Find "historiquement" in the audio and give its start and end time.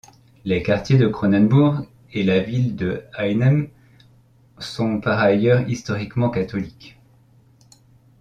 5.69-6.31